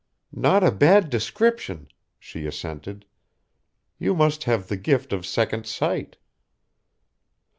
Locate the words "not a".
0.33-0.71